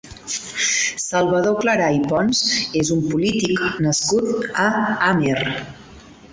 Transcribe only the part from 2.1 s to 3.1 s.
Pons és un